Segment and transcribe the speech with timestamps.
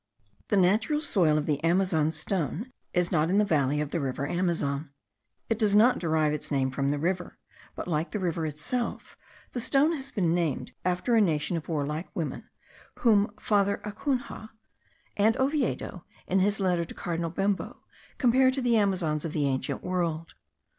[0.47, 4.27] The natural soil of the Amazon stone is not in the valley of the river
[4.27, 4.89] Amazon.
[5.47, 7.37] It does not derive its name from the river,
[7.75, 9.15] but like the river itself,
[9.51, 12.49] the stone has been named after a nation of warlike women,
[13.01, 14.49] whom Father Acunha,
[15.17, 17.83] and Oviedo, in his letter to cardinal Bembo,
[18.17, 20.33] compare to the Amazons of the ancient world.